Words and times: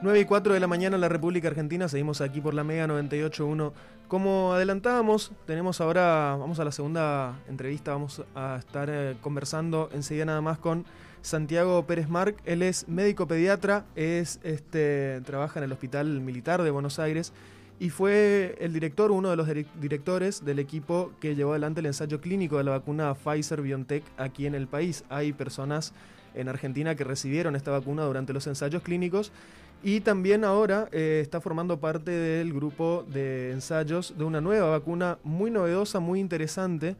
9 0.00 0.20
y 0.20 0.24
4 0.26 0.54
de 0.54 0.60
la 0.60 0.68
mañana 0.68 0.94
en 0.94 1.00
la 1.00 1.08
República 1.08 1.48
Argentina, 1.48 1.88
seguimos 1.88 2.20
aquí 2.20 2.40
por 2.40 2.54
la 2.54 2.62
Mega 2.62 2.86
98.1. 2.86 3.72
Como 4.06 4.52
adelantábamos, 4.52 5.32
tenemos 5.44 5.80
ahora, 5.80 6.36
vamos 6.38 6.60
a 6.60 6.64
la 6.64 6.70
segunda 6.70 7.40
entrevista, 7.48 7.92
vamos 7.92 8.22
a 8.36 8.56
estar 8.60 8.88
eh, 8.90 9.16
conversando 9.20 9.90
enseguida 9.92 10.24
nada 10.24 10.40
más 10.40 10.58
con 10.58 10.84
Santiago 11.20 11.84
Pérez 11.84 12.08
Marc. 12.08 12.36
Él 12.44 12.62
es 12.62 12.86
médico 12.86 13.26
pediatra, 13.26 13.86
es, 13.96 14.38
este, 14.44 15.20
trabaja 15.22 15.58
en 15.58 15.64
el 15.64 15.72
Hospital 15.72 16.20
Militar 16.20 16.62
de 16.62 16.70
Buenos 16.70 17.00
Aires 17.00 17.32
y 17.80 17.90
fue 17.90 18.56
el 18.60 18.72
director, 18.72 19.10
uno 19.10 19.30
de 19.30 19.36
los 19.36 19.48
directores 19.80 20.44
del 20.44 20.60
equipo 20.60 21.10
que 21.18 21.34
llevó 21.34 21.52
adelante 21.52 21.80
el 21.80 21.86
ensayo 21.86 22.20
clínico 22.20 22.58
de 22.58 22.64
la 22.64 22.70
vacuna 22.70 23.14
Pfizer 23.14 23.62
BioNTech 23.62 24.04
aquí 24.16 24.46
en 24.46 24.54
el 24.54 24.68
país. 24.68 25.02
Hay 25.08 25.32
personas 25.32 25.92
en 26.34 26.48
Argentina 26.48 26.94
que 26.94 27.04
recibieron 27.04 27.56
esta 27.56 27.72
vacuna 27.72 28.04
durante 28.04 28.32
los 28.32 28.46
ensayos 28.46 28.82
clínicos 28.82 29.32
y 29.82 30.00
también 30.00 30.44
ahora 30.44 30.88
eh, 30.92 31.20
está 31.22 31.40
formando 31.40 31.78
parte 31.78 32.10
del 32.10 32.52
grupo 32.52 33.04
de 33.08 33.52
ensayos 33.52 34.14
de 34.18 34.24
una 34.24 34.40
nueva 34.40 34.70
vacuna 34.70 35.18
muy 35.22 35.50
novedosa, 35.50 36.00
muy 36.00 36.18
interesante 36.20 36.96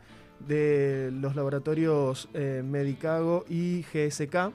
de 0.46 1.10
los 1.12 1.34
laboratorios 1.34 2.28
eh, 2.34 2.62
Medicago 2.64 3.44
y 3.48 3.82
GSK, 3.82 4.52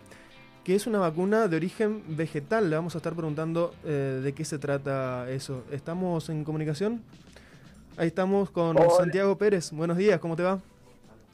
que 0.64 0.76
es 0.76 0.88
una 0.88 1.00
vacuna 1.00 1.50
de 1.50 1.58
origen 1.58 2.04
vegetal. 2.16 2.70
Le 2.70 2.78
vamos 2.78 2.96
a 2.96 3.00
estar 3.00 3.14
preguntando 3.14 3.74
eh, 3.84 4.22
de 4.24 4.34
qué 4.34 4.46
se 4.46 4.58
trata 4.58 5.30
eso. 5.30 5.66
¿Estamos 5.72 6.30
en 6.30 6.46
comunicación? 6.46 7.04
Ahí 7.98 8.08
estamos 8.08 8.50
con 8.50 8.78
Santiago 8.98 9.38
Pérez. 9.38 9.72
Buenos 9.72 9.98
días, 9.98 10.20
¿cómo 10.20 10.38
te 10.38 10.44
va? 10.44 10.60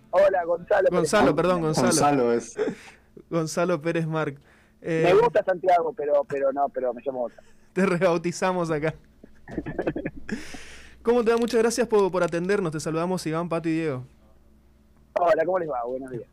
Hola, 0.09 0.44
Gonzalo. 0.44 0.89
Gonzalo, 0.89 1.35
perdón, 1.35 1.61
Gonzalo. 1.61 1.88
Gonzalo 1.88 2.33
es. 2.33 2.55
Gonzalo 3.30 3.80
Pérez 3.80 4.08
Marc. 4.08 4.39
Eh, 4.81 5.03
me 5.05 5.13
gusta 5.13 5.43
Santiago, 5.43 5.93
pero, 5.95 6.23
pero 6.23 6.51
no, 6.53 6.69
pero 6.69 6.93
me 6.93 7.01
llamo 7.05 7.25
otra. 7.25 7.41
Te 7.73 7.85
rebautizamos 7.85 8.71
acá. 8.71 8.94
¿Cómo 11.02 11.23
te 11.23 11.31
va? 11.31 11.38
Muchas 11.38 11.61
gracias 11.61 11.88
por, 11.88 12.11
por 12.11 12.23
atendernos. 12.23 12.72
Te 12.72 12.80
saludamos 12.80 13.25
Iván, 13.25 13.50
Pato 13.50 13.69
y 13.69 13.73
Diego. 13.73 14.03
Hola, 15.13 15.45
¿cómo 15.45 15.59
les 15.59 15.69
va? 15.69 15.83
Buenos 15.85 16.11
días. 16.11 16.27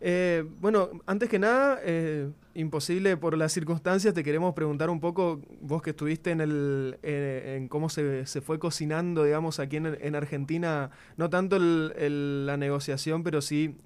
Eh, 0.00 0.44
bueno, 0.60 0.90
antes 1.06 1.28
que 1.28 1.38
nada, 1.38 1.78
eh, 1.82 2.30
imposible 2.54 3.16
por 3.16 3.36
las 3.36 3.52
circunstancias, 3.52 4.12
te 4.12 4.22
queremos 4.22 4.54
preguntar 4.54 4.90
un 4.90 5.00
poco, 5.00 5.40
vos 5.60 5.80
que 5.80 5.90
estuviste 5.90 6.30
en, 6.30 6.40
el, 6.42 6.98
en 7.02 7.68
cómo 7.68 7.88
se, 7.88 8.26
se, 8.26 8.40
fue 8.40 8.58
cocinando, 8.58 9.24
digamos, 9.24 9.60
aquí 9.60 9.76
en, 9.76 9.96
en 9.98 10.14
Argentina, 10.14 10.90
no 11.16 11.30
tanto 11.30 11.56
el, 11.56 12.44
la 12.44 12.56
negociación, 12.56 13.22
pero 13.22 13.40
sí 13.40 13.78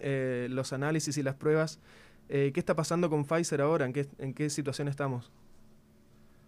los 0.48 0.72
análisis 0.72 1.16
y 1.18 1.22
las 1.22 1.36
pruebas 1.36 1.78
eh, 2.28 2.50
¿Qué 2.52 2.60
está 2.60 2.74
pasando 2.74 3.08
con 3.08 3.24
Pfizer 3.24 3.60
ahora? 3.60 3.86
¿En 3.86 3.92
qué, 3.92 4.06
¿En 4.18 4.34
qué 4.34 4.50
situación 4.50 4.88
estamos? 4.88 5.32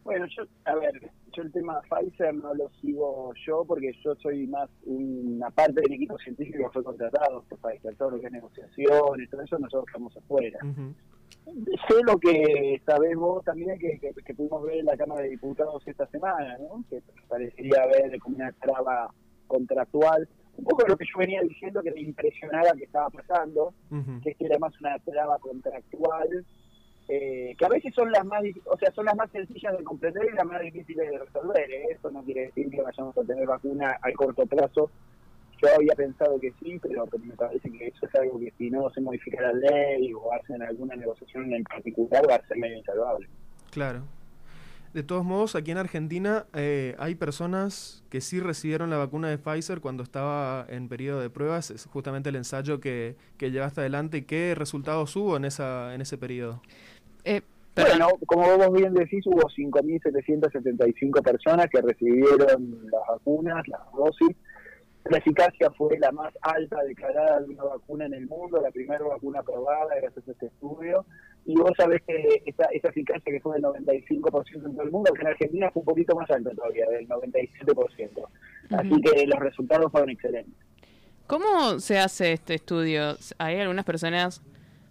Bueno, 0.04 0.26
yo, 0.26 0.44
a 0.64 0.74
ver, 0.74 1.10
yo 1.32 1.42
el 1.42 1.52
tema 1.52 1.80
de 1.80 1.88
Pfizer 1.88 2.34
no 2.34 2.54
lo 2.54 2.70
sigo 2.80 3.32
yo 3.46 3.64
porque 3.64 3.92
yo 4.02 4.14
soy 4.16 4.46
más 4.46 4.68
una 4.84 5.50
parte 5.50 5.80
del 5.82 5.92
equipo 5.92 6.18
científico 6.18 6.58
que 6.58 6.70
fue 6.70 6.84
contratado 6.84 7.44
por 7.48 7.58
Pfizer, 7.58 7.94
todo 7.96 8.12
lo 8.12 8.20
que 8.20 8.26
es 8.26 8.32
negociación 8.32 9.20
y 9.20 9.26
todo 9.28 9.42
eso, 9.42 9.58
nosotros 9.58 9.84
estamos 9.88 10.16
afuera. 10.16 10.58
Sé 11.88 12.02
lo 12.04 12.18
que 12.18 12.80
sabemos 12.86 13.44
también 13.44 13.78
que, 13.78 13.98
que, 13.98 14.34
pudimos 14.34 14.62
ver 14.62 14.78
en 14.78 14.86
la 14.86 14.96
Cámara 14.96 15.22
de 15.22 15.30
Diputados 15.30 15.82
esta 15.86 16.06
semana, 16.06 16.58
¿no? 16.58 16.84
que 16.88 17.02
parecería 17.28 17.82
haber 17.82 18.18
como 18.18 18.36
una 18.36 18.52
traba 18.52 19.12
contractual 19.46 20.28
un 20.60 20.64
poco 20.64 20.86
lo 20.86 20.96
que 20.96 21.06
yo 21.06 21.18
venía 21.18 21.40
diciendo 21.40 21.82
que 21.82 21.90
me 21.90 22.00
impresionaba 22.00 22.72
que 22.72 22.84
estaba 22.84 23.08
pasando, 23.08 23.72
que 24.22 24.30
es 24.30 24.36
que 24.36 24.44
era 24.44 24.58
más 24.58 24.78
una 24.80 24.98
traba 24.98 25.38
contractual, 25.38 26.44
eh, 27.08 27.56
que 27.58 27.64
a 27.64 27.68
veces 27.68 27.92
son 27.94 28.12
las 28.12 28.24
más 28.24 28.42
o 28.66 28.76
sea 28.76 28.92
son 28.92 29.06
las 29.06 29.16
más 29.16 29.30
sencillas 29.30 29.76
de 29.76 29.82
comprender 29.82 30.28
y 30.30 30.36
las 30.36 30.46
más 30.46 30.60
difíciles 30.60 31.10
de 31.10 31.18
resolver. 31.18 31.70
¿eh? 31.70 31.86
Eso 31.90 32.10
no 32.10 32.22
quiere 32.22 32.42
decir 32.42 32.70
que 32.70 32.82
vayamos 32.82 33.16
a 33.16 33.24
tener 33.24 33.46
vacuna 33.46 33.98
a 34.00 34.12
corto 34.12 34.46
plazo. 34.46 34.90
Yo 35.62 35.68
había 35.74 35.94
pensado 35.94 36.38
que 36.38 36.52
sí, 36.62 36.78
pero, 36.80 37.06
me 37.22 37.34
parece 37.34 37.70
que 37.70 37.88
eso 37.88 38.06
es 38.06 38.14
algo 38.14 38.38
que 38.38 38.50
si 38.56 38.70
no 38.70 38.88
se 38.90 39.00
modifica 39.00 39.42
la 39.42 39.52
ley 39.52 40.12
o 40.14 40.32
hacen 40.32 40.62
alguna 40.62 40.94
negociación 40.96 41.52
en 41.52 41.64
particular 41.64 42.22
va 42.30 42.36
a 42.36 42.46
ser 42.46 42.56
medio 42.58 42.78
insalvable. 42.78 43.28
Claro, 43.70 44.04
de 44.92 45.02
todos 45.02 45.24
modos, 45.24 45.54
aquí 45.54 45.70
en 45.70 45.78
Argentina 45.78 46.46
eh, 46.54 46.96
hay 46.98 47.14
personas 47.14 48.04
que 48.10 48.20
sí 48.20 48.40
recibieron 48.40 48.90
la 48.90 48.96
vacuna 48.96 49.28
de 49.28 49.38
Pfizer 49.38 49.80
cuando 49.80 50.02
estaba 50.02 50.66
en 50.68 50.88
periodo 50.88 51.20
de 51.20 51.30
pruebas, 51.30 51.70
es 51.70 51.86
justamente 51.86 52.30
el 52.30 52.36
ensayo 52.36 52.80
que, 52.80 53.16
que 53.36 53.50
llevaste 53.50 53.80
adelante. 53.80 54.24
¿Qué 54.26 54.54
resultados 54.56 55.14
hubo 55.16 55.36
en, 55.36 55.44
esa, 55.44 55.94
en 55.94 56.00
ese 56.00 56.18
periodo? 56.18 56.60
Eh, 57.24 57.42
bueno, 57.76 58.08
como 58.26 58.56
vos 58.56 58.72
bien 58.72 58.92
decís, 58.94 59.24
hubo 59.26 59.42
5.775 59.42 61.22
personas 61.22 61.68
que 61.70 61.80
recibieron 61.80 62.88
las 62.90 63.02
vacunas, 63.08 63.66
las 63.68 63.80
dosis. 63.96 64.36
La 65.04 65.18
eficacia 65.18 65.70
fue 65.70 65.98
la 65.98 66.12
más 66.12 66.32
alta 66.42 66.82
declarada 66.84 67.40
de 67.40 67.54
una 67.54 67.64
vacuna 67.64 68.06
en 68.06 68.14
el 68.14 68.26
mundo, 68.26 68.60
la 68.60 68.70
primera 68.70 69.02
vacuna 69.04 69.40
aprobada 69.40 69.94
gracias 69.96 70.28
a 70.28 70.30
este 70.32 70.46
estudio 70.46 71.06
y 71.46 71.54
vos 71.54 71.72
sabés 71.76 72.02
que 72.06 72.42
esa, 72.44 72.64
esa 72.66 72.88
eficacia 72.88 73.32
que 73.32 73.40
fue 73.40 73.54
del 73.54 73.64
95% 73.64 74.66
en 74.66 74.74
todo 74.74 74.82
el 74.82 74.90
mundo, 74.90 75.12
que 75.14 75.22
en 75.22 75.26
Argentina 75.28 75.70
fue 75.70 75.80
un 75.80 75.86
poquito 75.86 76.14
más 76.14 76.30
alta 76.30 76.50
todavía, 76.50 76.86
del 76.90 77.08
97%. 77.08 78.28
Así 78.70 79.00
que 79.00 79.26
los 79.26 79.38
resultados 79.38 79.90
fueron 79.90 80.10
excelentes. 80.10 80.54
¿Cómo 81.26 81.78
se 81.78 81.98
hace 81.98 82.32
este 82.32 82.54
estudio? 82.54 83.16
¿Hay 83.38 83.58
algunas 83.58 83.84
personas 83.84 84.42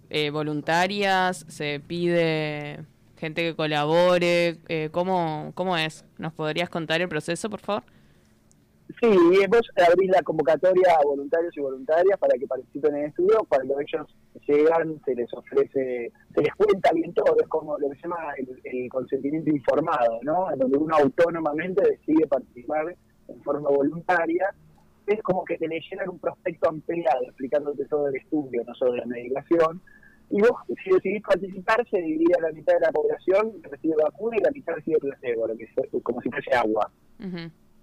eh, 0.10 0.32
voluntarias? 0.32 1.46
¿Se 1.48 1.80
pide 1.80 2.86
gente 3.18 3.44
que 3.44 3.56
colabore? 3.56 4.58
Eh, 4.70 4.90
¿cómo, 4.92 5.52
¿Cómo 5.54 5.78
es? 5.78 6.06
¿Nos 6.18 6.34
podrías 6.34 6.70
contar 6.70 7.02
el 7.02 7.10
proceso, 7.10 7.50
por 7.50 7.60
favor? 7.60 7.84
Sí, 8.98 9.08
vos 9.48 9.62
abrís 9.88 10.10
la 10.10 10.24
convocatoria 10.24 10.96
a 10.96 11.06
voluntarios 11.06 11.56
y 11.56 11.62
voluntarias 11.62 12.18
para 12.20 12.38
que 12.38 12.48
participen 12.48 12.96
en 12.96 13.04
el 13.04 13.10
estudio. 13.10 13.46
Cuando 13.48 13.80
ellos 13.80 14.08
llegan, 14.48 15.00
se 15.06 15.16
les 15.16 15.32
ofrece, 15.34 16.12
se 16.34 16.42
les 16.42 16.54
cuenta 16.56 16.92
bien 16.94 17.14
todo. 17.14 17.36
Es 17.40 17.48
como 17.48 17.78
lo 17.78 17.90
que 17.90 17.96
se 17.98 18.02
llama 18.02 18.34
el, 18.38 18.90
consentimiento 18.90 19.52
informado, 19.52 20.20
¿no? 20.24 20.52
En 20.52 20.60
donde 20.60 20.78
uno 20.78 20.96
autónomamente 20.98 21.84
decide 21.88 22.26
participar 22.28 22.96
en 23.28 23.44
forma 23.44 23.70
voluntaria. 23.70 24.54
Es 25.06 25.22
como 25.22 25.46
que 25.46 25.58
te 25.58 25.68
le 25.68 25.80
llenan 25.80 26.10
un 26.10 26.20
prospecto 26.20 26.70
ampliado 26.70 27.24
explicándote 27.24 27.86
todo 27.86 28.08
el 28.08 28.16
estudio, 28.16 28.64
no 28.66 28.74
solo 28.74 28.96
la 28.96 29.06
medicación. 29.06 29.82
Y 30.32 30.42
vos, 30.42 30.52
si 30.84 30.92
decidís 30.92 31.22
participar, 31.22 31.88
se 31.90 32.02
divide 32.02 32.34
a 32.38 32.42
la 32.42 32.52
mitad 32.52 32.74
de 32.74 32.82
la 32.82 32.92
población 32.92 33.54
recibe 33.64 33.96
vacuna 34.04 34.38
y 34.38 34.44
la 34.44 34.52
mitad 34.52 34.74
recibe 34.74 34.98
placebo, 35.00 35.48
lo 35.48 35.56
que 35.56 35.64
es 35.64 36.04
como 36.04 36.22
si 36.22 36.30
fuese 36.30 36.52
agua. 36.56 36.92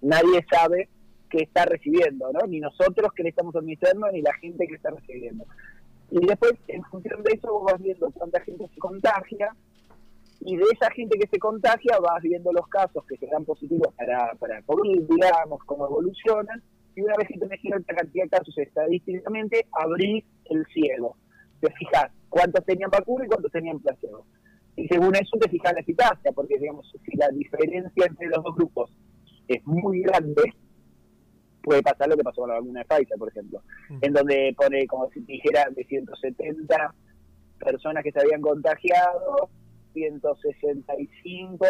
Nadie 0.02 0.44
sabe 0.50 0.88
que 1.30 1.42
está 1.42 1.64
recibiendo, 1.64 2.32
¿no? 2.32 2.46
Ni 2.46 2.60
nosotros 2.60 3.12
que 3.14 3.22
le 3.22 3.30
estamos 3.30 3.54
administrando, 3.56 4.10
ni 4.12 4.22
la 4.22 4.34
gente 4.34 4.66
que 4.66 4.74
está 4.74 4.90
recibiendo. 4.90 5.44
Y 6.10 6.24
después, 6.24 6.52
en 6.68 6.82
función 6.84 7.22
de 7.22 7.32
eso, 7.34 7.52
vos 7.52 7.72
vas 7.72 7.82
viendo 7.82 8.10
cuánta 8.12 8.40
gente 8.40 8.66
se 8.72 8.78
contagia, 8.78 9.54
y 10.40 10.56
de 10.56 10.64
esa 10.72 10.90
gente 10.90 11.18
que 11.18 11.26
se 11.28 11.38
contagia 11.38 11.98
vas 11.98 12.22
viendo 12.22 12.52
los 12.52 12.68
casos 12.68 13.04
que 13.06 13.16
se 13.16 13.26
dan 13.26 13.44
positivos 13.44 13.92
para, 13.94 14.32
para 14.34 14.62
COVID, 14.62 15.02
digamos, 15.08 15.60
cómo 15.64 15.86
evolucionan, 15.86 16.62
y 16.94 17.02
una 17.02 17.14
vez 17.16 17.28
que 17.28 17.38
tenés 17.38 17.60
cierta 17.60 17.94
cantidad 17.94 18.24
de 18.24 18.30
casos 18.30 18.56
estadísticamente, 18.56 19.66
abrís 19.72 20.24
el 20.46 20.64
cielo. 20.66 21.16
Te 21.60 21.70
fijas 21.72 22.10
cuántos 22.28 22.64
tenían 22.64 22.90
vacuna 22.90 23.24
y 23.24 23.28
cuántos 23.28 23.52
tenían 23.52 23.80
placebo. 23.80 24.24
Y 24.76 24.86
según 24.88 25.14
eso 25.16 25.36
te 25.40 25.48
fijas 25.48 25.72
la 25.72 25.80
eficacia, 25.80 26.32
porque 26.32 26.58
digamos, 26.58 26.90
si 27.04 27.16
la 27.16 27.28
diferencia 27.28 28.06
entre 28.06 28.28
los 28.28 28.44
dos 28.44 28.54
grupos 28.54 28.90
es 29.48 29.66
muy 29.66 30.02
grande, 30.02 30.54
puede 31.66 31.82
pasar 31.82 32.08
lo 32.08 32.16
que 32.16 32.22
pasó 32.22 32.42
con 32.42 32.50
la 32.50 32.60
vacuna 32.60 32.78
de 32.78 32.86
Pfizer, 32.86 33.18
por 33.18 33.28
ejemplo, 33.28 33.60
mm. 33.88 33.98
en 34.02 34.12
donde 34.12 34.54
pone, 34.56 34.86
como 34.86 35.10
si 35.10 35.18
dijera, 35.22 35.66
de 35.74 35.82
170 35.84 36.94
personas 37.58 38.04
que 38.04 38.12
se 38.12 38.20
habían 38.20 38.40
contagiado, 38.40 39.50
165 39.92 41.66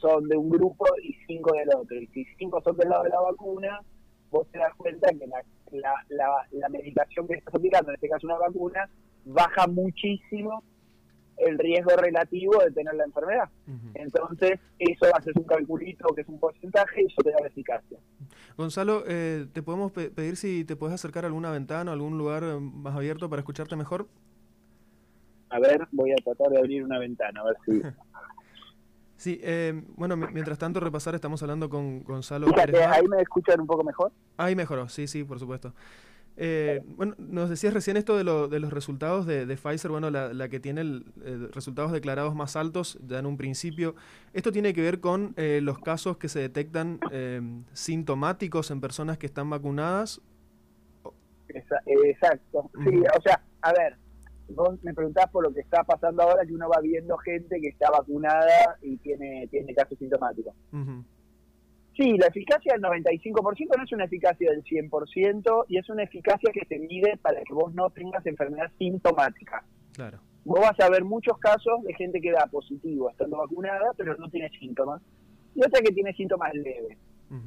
son 0.00 0.28
de 0.28 0.36
un 0.36 0.50
grupo 0.50 0.86
y 1.04 1.14
5 1.28 1.52
del 1.54 1.68
otro. 1.72 1.96
Y 2.00 2.08
si 2.08 2.24
5 2.36 2.62
son 2.64 2.76
del 2.76 2.88
lado 2.88 3.04
de 3.04 3.10
la 3.10 3.20
vacuna, 3.20 3.80
vos 4.32 4.48
te 4.50 4.58
das 4.58 4.74
cuenta 4.76 5.08
que 5.10 5.24
la, 5.28 5.44
la, 5.70 5.94
la, 6.08 6.48
la 6.50 6.68
medicación 6.68 7.28
que 7.28 7.34
estás 7.34 7.54
aplicando, 7.54 7.90
en 7.90 7.94
este 7.94 8.08
caso 8.08 8.26
una 8.26 8.38
vacuna, 8.38 8.90
baja 9.24 9.68
muchísimo 9.68 10.64
el 11.46 11.58
riesgo 11.58 11.90
relativo 11.96 12.58
de 12.58 12.70
tener 12.70 12.94
la 12.94 13.04
enfermedad. 13.04 13.48
Entonces, 13.94 14.58
eso 14.78 15.14
haces 15.14 15.34
un 15.36 15.44
calculito 15.44 16.08
que 16.14 16.22
es 16.22 16.28
un 16.28 16.38
porcentaje 16.38 17.02
y 17.02 17.06
eso 17.06 17.22
te 17.22 17.30
da 17.30 17.40
la 17.40 17.48
eficacia. 17.48 17.98
Gonzalo, 18.56 19.04
eh, 19.06 19.46
¿te 19.52 19.62
podemos 19.62 19.92
pedir 19.92 20.36
si 20.36 20.64
te 20.64 20.76
puedes 20.76 20.94
acercar 20.94 21.24
a 21.24 21.28
alguna 21.28 21.50
ventana, 21.50 21.92
algún 21.92 22.18
lugar 22.18 22.42
eh, 22.44 22.58
más 22.60 22.94
abierto 22.94 23.28
para 23.28 23.40
escucharte 23.40 23.76
mejor? 23.76 24.06
A 25.50 25.58
ver, 25.58 25.86
voy 25.92 26.12
a 26.12 26.16
tratar 26.16 26.48
de 26.50 26.58
abrir 26.58 26.84
una 26.84 26.98
ventana, 26.98 27.40
a 27.40 27.44
ver 27.44 27.56
si... 27.64 27.82
sí, 29.16 29.40
eh, 29.42 29.82
bueno, 29.96 30.16
mientras 30.16 30.58
tanto 30.58 30.80
repasar, 30.80 31.14
estamos 31.14 31.42
hablando 31.42 31.68
con 31.68 32.02
Gonzalo 32.04 32.46
Fíjate, 32.48 32.84
¿ahí 32.84 33.06
me 33.08 33.20
escuchan 33.20 33.60
un 33.60 33.66
poco 33.66 33.84
mejor? 33.84 34.12
Ahí 34.36 34.54
mejoró, 34.54 34.88
sí, 34.88 35.06
sí, 35.06 35.24
por 35.24 35.38
supuesto. 35.38 35.74
Eh, 36.44 36.82
bueno, 36.96 37.14
nos 37.18 37.48
decías 37.48 37.72
recién 37.72 37.96
esto 37.96 38.16
de, 38.16 38.24
lo, 38.24 38.48
de 38.48 38.58
los 38.58 38.72
resultados 38.72 39.26
de, 39.26 39.46
Pfizer, 39.56 39.92
bueno, 39.92 40.10
la, 40.10 40.48
que 40.48 40.58
tiene 40.58 40.80
el, 40.80 41.04
resultados 41.52 41.92
declarados 41.92 42.34
más 42.34 42.56
altos 42.56 42.98
ya 43.06 43.20
en 43.20 43.26
un 43.26 43.36
principio. 43.36 43.94
¿Esto 44.32 44.50
tiene 44.50 44.72
que 44.74 44.80
ver 44.82 44.98
con 44.98 45.34
eh, 45.36 45.60
los 45.62 45.78
casos 45.78 46.16
que 46.16 46.28
se 46.28 46.40
detectan 46.40 46.98
sintomáticos 47.72 48.72
en 48.72 48.80
personas 48.80 49.18
que 49.18 49.26
están 49.26 49.50
vacunadas? 49.50 50.20
Exacto, 51.86 52.70
sí, 52.84 53.02
o 53.16 53.22
sea, 53.22 53.40
a 53.60 53.72
ver, 53.72 53.96
vos 54.48 54.82
me 54.82 54.94
preguntás 54.94 55.30
por 55.30 55.44
lo 55.44 55.54
que 55.54 55.60
está 55.60 55.84
pasando 55.84 56.24
ahora, 56.24 56.44
que 56.44 56.54
uno 56.54 56.68
va 56.68 56.80
viendo 56.80 57.16
gente 57.18 57.60
que 57.60 57.68
está 57.68 57.88
vacunada 57.88 58.78
y 58.82 58.96
tiene, 58.96 59.46
tiene 59.48 59.72
casos 59.74 59.96
sintomáticos. 59.96 60.54
Sí, 61.96 62.16
la 62.16 62.26
eficacia 62.26 62.72
del 62.72 62.82
95% 62.82 63.76
no 63.76 63.84
es 63.84 63.92
una 63.92 64.04
eficacia 64.04 64.50
del 64.50 64.64
100% 64.64 65.64
y 65.68 65.78
es 65.78 65.88
una 65.90 66.04
eficacia 66.04 66.50
que 66.52 66.64
se 66.66 66.78
mide 66.78 67.18
para 67.18 67.42
que 67.42 67.52
vos 67.52 67.74
no 67.74 67.90
tengas 67.90 68.24
enfermedad 68.26 68.70
sintomática. 68.78 69.62
Claro. 69.92 70.20
Vos 70.44 70.60
vas 70.60 70.78
a 70.80 70.88
ver 70.88 71.04
muchos 71.04 71.38
casos 71.38 71.82
de 71.84 71.94
gente 71.94 72.20
que 72.20 72.32
da 72.32 72.46
positivo 72.46 73.10
estando 73.10 73.36
vacunada, 73.36 73.92
pero 73.96 74.16
no 74.16 74.28
tiene 74.30 74.48
síntomas. 74.58 75.02
Y 75.54 75.60
otra 75.60 75.80
que 75.82 75.92
tiene 75.92 76.14
síntomas 76.14 76.54
leves. 76.54 76.98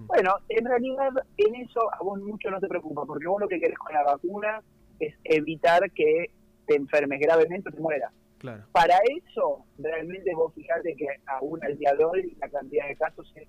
Bueno, 0.08 0.34
en 0.50 0.66
realidad 0.66 1.12
en 1.38 1.56
eso 1.56 1.94
a 1.94 2.04
vos 2.04 2.20
mucho 2.20 2.50
no 2.50 2.60
te 2.60 2.68
preocupa, 2.68 3.06
porque 3.06 3.28
vos 3.28 3.40
lo 3.40 3.48
que 3.48 3.60
querés 3.60 3.78
con 3.78 3.94
la 3.94 4.04
vacuna 4.04 4.64
es 5.00 5.14
evitar 5.24 5.92
que 5.92 6.32
te 6.66 6.76
enfermes 6.76 7.20
gravemente 7.20 7.70
o 7.70 7.72
te 7.72 7.80
mueras. 7.80 8.12
Claro. 8.40 8.64
Para 8.72 8.98
eso, 9.16 9.64
realmente 9.78 10.34
vos 10.34 10.54
fijate 10.56 10.96
que 10.96 11.06
aún 11.28 11.64
al 11.64 11.78
día 11.78 11.94
de 11.94 12.04
hoy 12.04 12.36
la 12.40 12.50
cantidad 12.50 12.88
de 12.88 12.96
casos 12.96 13.32
es 13.36 13.48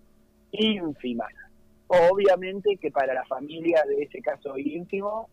ínfima. 0.58 1.26
Obviamente 1.88 2.76
que 2.76 2.90
para 2.90 3.14
la 3.14 3.24
familia 3.26 3.82
de 3.88 4.02
ese 4.02 4.20
caso 4.20 4.58
ínfimo 4.58 5.28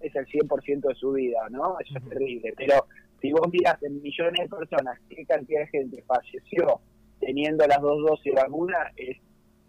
es 0.00 0.14
el 0.16 0.26
100% 0.26 0.88
de 0.88 0.94
su 0.94 1.12
vida, 1.12 1.48
¿no? 1.50 1.78
Eso 1.78 1.98
es 1.98 2.08
terrible. 2.08 2.52
Pero 2.56 2.86
si 3.20 3.32
vos 3.32 3.48
mirás 3.52 3.80
en 3.82 4.02
millones 4.02 4.50
de 4.50 4.56
personas 4.56 4.98
qué 5.08 5.24
cantidad 5.24 5.60
de 5.60 5.66
gente 5.68 6.02
falleció 6.02 6.80
teniendo 7.20 7.66
las 7.66 7.80
dos 7.80 8.02
dosis 8.02 8.34
de 8.34 8.42
vacuna, 8.42 8.90
es 8.96 9.16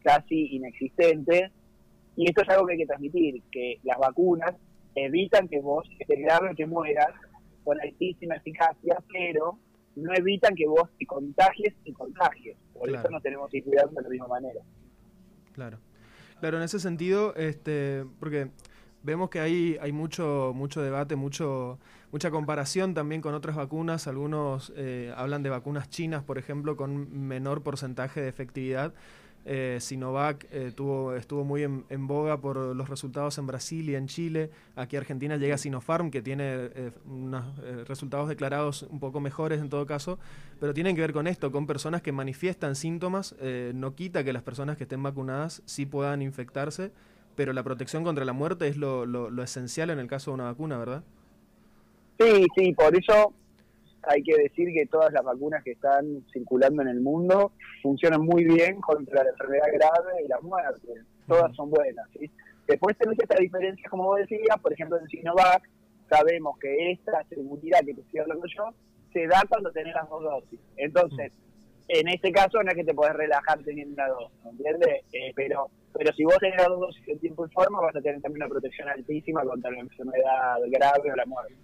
casi 0.03 0.55
inexistente. 0.55 1.51
Y 2.15 2.27
esto 2.27 2.41
es 2.41 2.49
algo 2.49 2.65
que 2.65 2.73
hay 2.73 2.79
que 2.79 2.85
transmitir, 2.88 3.41
que 3.51 3.79
las 3.83 3.97
vacunas 3.99 4.56
evitan 4.95 5.47
que 5.47 5.59
vos 5.59 5.88
estés 5.99 6.19
grave 6.19 6.56
que 6.56 6.65
mueras 6.65 7.11
con 7.63 7.79
altísima 7.79 8.35
eficacia, 8.35 8.97
pero 9.11 9.57
no 9.95 10.13
evitan 10.13 10.56
que 10.56 10.67
vos 10.67 10.89
te 10.97 11.06
contagies 11.06 11.73
y 11.85 11.94
contagies. 11.94 12.57
Por 12.73 12.89
eso 12.89 13.09
no 13.09 13.21
tenemos 13.21 13.49
que 13.49 13.63
cuidarnos 13.63 13.95
de 13.95 14.01
la 14.01 14.09
misma 14.09 14.27
manera. 14.27 14.61
Claro. 15.53 15.79
Claro, 16.39 16.57
en 16.57 16.63
ese 16.63 16.79
sentido, 16.79 17.33
este, 17.35 18.05
porque 18.19 18.50
vemos 19.03 19.29
que 19.29 19.39
hay, 19.39 19.77
hay 19.81 19.91
mucho, 19.91 20.51
mucho 20.55 20.81
debate, 20.81 21.15
mucho, 21.15 21.79
mucha 22.11 22.31
comparación 22.31 22.94
también 22.94 23.21
con 23.21 23.33
otras 23.33 23.55
vacunas. 23.55 24.07
Algunos 24.07 24.73
eh, 24.75 25.13
hablan 25.15 25.44
de 25.44 25.50
vacunas 25.50 25.89
chinas, 25.89 26.23
por 26.23 26.38
ejemplo, 26.38 26.75
con 26.75 27.27
menor 27.27 27.63
porcentaje 27.63 28.21
de 28.21 28.29
efectividad. 28.29 28.94
Eh, 29.45 29.78
Sinovac 29.81 30.48
eh, 30.51 30.72
tuvo, 30.74 31.16
estuvo 31.16 31.44
muy 31.44 31.63
en, 31.63 32.07
boga 32.07 32.40
por 32.40 32.57
los 32.57 32.90
resultados 32.90 33.38
en 33.38 33.48
Brasil 33.48 33.90
y 33.90 33.95
en 33.95 34.07
Chile. 34.07 34.50
Aquí 34.75 34.95
Argentina 34.95 35.36
llega 35.38 35.57
Sinopharm, 35.57 36.12
que 36.12 36.22
tiene 36.22 36.44
eh, 36.45 36.92
unos 37.06 37.57
resultados 37.88 38.30
declarados 38.30 38.84
un 38.84 39.00
poco 39.00 39.19
mejores 39.19 39.60
en 39.60 39.69
todo 39.69 39.86
caso, 39.86 40.19
pero 40.60 40.74
tienen 40.74 40.95
que 40.95 41.01
ver 41.01 41.13
con 41.13 41.28
esto, 41.28 41.51
con 41.51 41.68
personas 41.68 42.01
que 42.01 42.12
manifiestan 42.12 42.75
síntomas. 42.75 43.36
no 43.74 43.95
quita 43.95 44.24
que 44.24 44.34
las 44.34 44.44
personas 44.44 44.78
que 44.78 44.84
estén 44.84 45.04
vacunadas 45.04 45.62
sí 45.66 45.86
puedan 45.86 46.22
infectarse, 46.22 46.92
pero 47.36 47.51
la 47.54 47.63
protección 47.63 48.04
contra 48.04 48.25
la 48.25 48.34
muerte 48.34 48.68
es 48.68 48.78
lo, 48.78 49.06
lo 49.06 49.44
esencial 49.44 49.90
en 49.90 50.00
el 50.00 50.07
caso 50.07 50.31
de 50.31 50.36
una 50.36 50.45
vacuna, 50.45 50.78
¿verdad? 50.78 51.04
Sí, 52.19 52.45
sí, 52.56 52.74
por 52.74 52.95
eso 52.95 53.34
hay 54.03 54.23
que 54.23 54.35
decir 54.35 54.69
que 54.73 54.85
todas 54.85 55.11
las 55.13 55.23
vacunas 55.23 55.63
que 55.63 55.71
están 55.71 56.25
circulando 56.31 56.81
en 56.81 56.89
el 56.89 57.01
mundo 57.01 57.51
funcionan 57.81 58.21
muy 58.21 58.44
bien 58.44 58.79
contra 58.81 59.23
la 59.23 59.29
enfermedad 59.29 59.67
grave 59.73 60.23
y 60.23 60.27
la 60.27 60.39
muerte. 60.41 60.94
Todas 61.27 61.55
son 61.55 61.69
buenas. 61.69 62.07
¿sí? 62.19 62.29
Después 62.67 62.97
tenés 62.97 63.19
esta 63.19 63.35
diferencia, 63.39 63.89
como 63.89 64.03
vos 64.05 64.19
decías, 64.19 64.59
por 64.61 64.73
ejemplo, 64.73 64.97
en 65.00 65.07
Sinovac, 65.07 65.69
sabemos 66.09 66.57
que 66.59 66.91
esta 66.91 67.23
seguridad 67.29 67.79
que 67.79 67.94
te 67.94 68.01
estoy 68.01 68.19
hablando 68.19 68.45
yo 68.47 68.69
se 69.11 69.27
da 69.27 69.41
cuando 69.47 69.71
tenés 69.71 69.94
las 69.94 70.09
dos 70.09 70.23
dosis. 70.23 70.59
Entonces, 70.77 71.31
en 71.88 72.07
este 72.07 72.31
caso 72.31 72.61
no 72.63 72.69
es 72.69 72.75
que 72.75 72.83
te 72.83 72.94
podés 72.94 73.13
relajar 73.13 73.59
teniendo 73.63 73.94
una 73.94 74.07
dosis, 74.07 74.45
¿entiendes? 74.45 75.03
Eh, 75.13 75.31
pero 75.35 75.69
pero 75.94 76.11
si 76.13 76.23
vos 76.23 76.38
tenés 76.39 76.57
las 76.57 76.67
dos 76.67 76.79
dosis 76.79 77.07
en 77.07 77.19
tiempo 77.19 77.45
y 77.45 77.49
forma, 77.49 77.79
vas 77.79 77.95
a 77.95 78.01
tener 78.01 78.19
también 78.21 78.44
una 78.44 78.49
protección 78.49 78.89
altísima 78.89 79.44
contra 79.44 79.69
la 79.71 79.79
enfermedad 79.79 80.57
grave 80.67 81.11
o 81.11 81.15
la 81.15 81.25
muerte. 81.25 81.56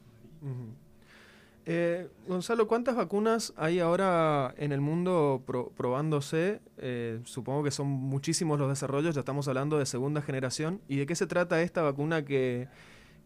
Eh, 1.72 2.08
Gonzalo, 2.28 2.68
¿cuántas 2.68 2.96
vacunas 2.96 3.54
hay 3.56 3.80
ahora 3.80 4.56
en 4.58 4.72
el 4.72 4.82
mundo 4.82 5.44
probándose? 5.78 6.62
Eh, 6.80 7.20
supongo 7.26 7.64
que 7.64 7.70
son 7.70 7.86
muchísimos 7.86 8.58
los 8.58 8.70
desarrollos, 8.70 9.14
ya 9.14 9.20
estamos 9.20 9.48
hablando 9.48 9.78
de 9.78 9.86
segunda 9.86 10.24
generación. 10.24 10.82
¿Y 10.88 10.98
de 10.98 11.06
qué 11.06 11.14
se 11.14 11.28
trata 11.28 11.62
esta 11.62 11.84
vacuna 11.84 12.26
que, 12.26 12.68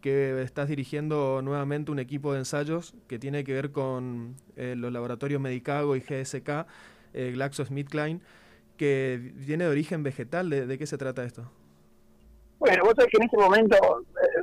estás 0.03 0.67
dirigiendo 0.67 1.41
nuevamente 1.41 1.89
un 1.89 1.99
equipo 1.99 2.33
de 2.33 2.39
ensayos 2.39 2.93
que 3.07 3.17
tiene 3.17 3.45
que 3.45 3.53
ver 3.53 3.71
con 3.71 4.35
eh, 4.57 4.75
los 4.75 4.91
laboratorios 4.91 5.39
Medicago 5.39 5.95
y 5.95 6.01
GSK, 6.01 6.67
GlaxoSmithKline, 7.13 8.19
que 8.75 9.31
viene 9.35 9.63
de 9.63 9.69
origen 9.69 10.03
vegetal? 10.03 10.49
¿De, 10.49 10.77
qué 10.77 10.85
se 10.85 10.97
trata 10.97 11.23
esto? 11.23 11.49
Bueno, 12.59 12.83
vos 12.83 12.93
sabés 12.97 13.09
que 13.09 13.17
en 13.19 13.23
este 13.23 13.37
momento 13.37 13.77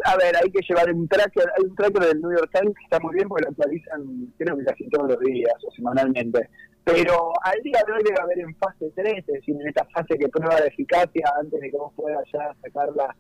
a 0.04 0.16
ver, 0.16 0.36
hay 0.36 0.50
que 0.50 0.60
llevar 0.68 0.92
un 0.92 1.08
tracker, 1.08 1.44
hay 1.56 1.64
un 1.64 1.74
tracker 1.74 2.02
del 2.02 2.20
New 2.20 2.30
York 2.30 2.50
Times 2.52 2.74
que 2.76 2.84
está 2.84 3.00
muy 3.00 3.14
bien 3.14 3.28
porque 3.28 3.44
lo 3.44 3.50
actualizan 3.50 4.32
creo 4.38 4.56
que 4.56 4.64
casi 4.64 4.88
todos 4.88 5.08
los 5.10 5.20
días 5.20 5.54
o 5.66 5.70
semanalmente. 5.72 6.48
Pero 6.84 7.32
al 7.44 7.62
día 7.62 7.78
de 7.86 7.92
hoy 7.92 8.02
debe 8.02 8.20
haber 8.20 8.40
en 8.40 8.54
fase 8.56 8.90
3, 8.94 9.18
es 9.18 9.26
decir, 9.26 9.54
en 9.60 9.68
esta 9.68 9.84
fase 9.86 10.18
que 10.18 10.28
prueba 10.28 10.56
de 10.60 10.68
eficacia 10.68 11.32
antes 11.38 11.60
de 11.60 11.70
que 11.70 11.76
vos 11.76 11.92
puedas 11.94 12.24
ya 12.32 12.54
sacarla 12.62 13.14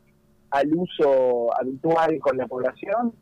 al 0.50 0.74
uso 0.74 1.56
habitual 1.58 2.18
con 2.20 2.36
la 2.36 2.46
población, 2.46 3.14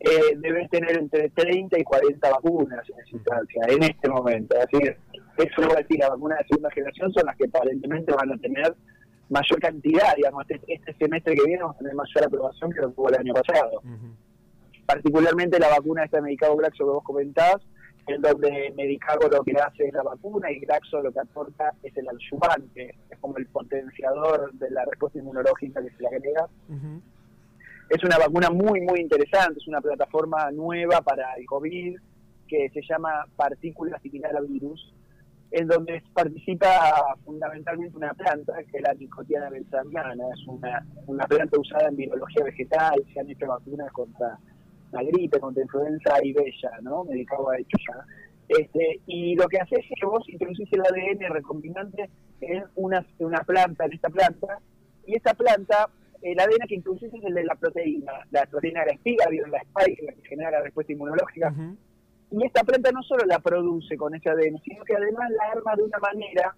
eh, 0.00 0.36
debes 0.36 0.68
tener 0.70 0.98
entre 0.98 1.30
30 1.30 1.78
y 1.78 1.84
40 1.84 2.30
vacunas 2.30 2.84
en 2.90 3.16
instancia, 3.16 3.62
en 3.68 3.82
este 3.82 4.08
momento. 4.08 4.56
Es 4.56 4.66
decir, 4.70 4.96
eso 5.38 5.68
va 5.68 5.74
a 5.74 5.82
decir, 5.82 5.98
las 5.98 6.10
vacunas 6.10 6.38
de 6.38 6.48
segunda 6.48 6.70
generación 6.70 7.12
son 7.12 7.26
las 7.26 7.36
que 7.36 7.44
aparentemente 7.44 8.12
van 8.12 8.32
a 8.32 8.38
tener 8.38 8.74
mayor 9.28 9.60
cantidad, 9.60 10.14
digamos, 10.16 10.44
este, 10.48 10.74
este, 10.74 10.94
semestre 10.94 11.34
que 11.34 11.44
viene 11.44 11.62
vamos 11.62 11.76
a 11.76 11.78
tener 11.78 11.94
mayor 11.94 12.24
aprobación 12.24 12.72
que 12.72 12.80
lo 12.80 12.90
tuvo 12.90 13.08
el 13.08 13.16
año 13.16 13.34
pasado. 13.34 13.82
Particularmente 14.86 15.58
la 15.58 15.68
vacuna 15.68 16.04
esta 16.04 16.18
de 16.18 16.22
Medicago 16.22 16.56
Glaxo 16.56 16.84
que 16.84 16.90
vos 16.90 17.04
comentás, 17.04 17.56
en 18.06 18.22
donde 18.22 18.72
Medicago 18.76 19.28
lo 19.28 19.42
que 19.42 19.52
hace 19.58 19.88
es 19.88 19.92
la 19.92 20.04
vacuna 20.04 20.50
y 20.50 20.60
Glaxo 20.60 21.02
lo 21.02 21.12
que 21.12 21.20
aporta 21.20 21.72
es 21.82 21.96
el 21.96 22.08
adyuvante, 22.08 22.94
es 23.10 23.18
como 23.18 23.36
el 23.38 23.46
potenciador 23.46 24.52
de 24.52 24.70
la 24.70 24.84
respuesta 24.84 25.18
inmunológica 25.18 25.82
que 25.82 25.90
se 25.90 26.02
le 26.02 26.08
agrega. 26.08 26.48
Es 27.88 28.02
una 28.02 28.18
vacuna 28.18 28.50
muy, 28.50 28.80
muy 28.80 29.00
interesante, 29.00 29.58
es 29.58 29.68
una 29.68 29.80
plataforma 29.80 30.50
nueva 30.52 31.00
para 31.02 31.34
el 31.34 31.46
COVID 31.46 31.96
que 32.48 32.70
se 32.70 32.80
llama 32.82 33.26
partícula 33.34 33.98
similar 34.00 34.36
a 34.36 34.40
virus, 34.40 34.94
en 35.50 35.68
donde 35.68 36.02
participa 36.12 37.16
fundamentalmente 37.24 37.96
una 37.96 38.12
planta, 38.14 38.54
que 38.64 38.78
es 38.78 38.82
la 38.82 38.94
Nicotiana 38.94 39.50
benzamiana, 39.50 40.24
es 40.34 40.46
una, 40.46 40.84
una 41.06 41.26
planta 41.26 41.58
usada 41.58 41.88
en 41.88 41.96
biología 41.96 42.44
vegetal, 42.44 43.02
se 43.12 43.20
han 43.20 43.30
hecho 43.30 43.46
vacunas 43.46 43.90
contra 43.92 44.38
la 44.92 45.02
gripe, 45.02 45.38
contra 45.38 45.62
influenza 45.62 46.14
y 46.22 46.32
bella, 46.32 46.70
¿no? 46.82 47.04
Medicado 47.04 47.50
ha 47.50 47.58
hecho 47.58 47.76
ya. 47.88 48.04
Este, 48.48 49.00
y 49.06 49.34
lo 49.34 49.48
que 49.48 49.58
hace 49.58 49.76
es 49.76 49.86
que 49.98 50.06
vos 50.06 50.28
introducís 50.28 50.68
el 50.72 50.80
ADN 50.80 51.32
recombinante 51.32 52.08
en 52.40 52.64
una, 52.76 53.04
una 53.18 53.40
planta, 53.40 53.86
en 53.86 53.92
esta 53.92 54.08
planta, 54.08 54.58
y 55.06 55.16
esta 55.16 55.34
planta, 55.34 55.88
el 56.22 56.38
ADN 56.38 56.66
que 56.68 56.76
introducís 56.76 57.12
es 57.12 57.24
el 57.24 57.34
de 57.34 57.44
la 57.44 57.54
proteína, 57.54 58.12
la 58.30 58.46
proteína 58.46 58.80
de 58.80 58.86
la 58.86 58.92
espiga, 58.92 59.24
la 59.50 59.58
spike, 59.58 60.02
la 60.02 60.12
que 60.12 60.28
genera 60.28 60.50
la 60.50 60.62
respuesta 60.62 60.92
inmunológica. 60.92 61.54
Y 62.30 62.44
esta 62.44 62.64
planta 62.64 62.90
no 62.90 63.02
solo 63.02 63.24
la 63.24 63.38
produce 63.38 63.96
con 63.96 64.14
ese 64.14 64.30
ADN, 64.30 64.60
sino 64.64 64.84
que 64.84 64.96
además 64.96 65.30
la 65.30 65.52
arma 65.52 65.76
de 65.76 65.82
una 65.84 65.98
manera 65.98 66.56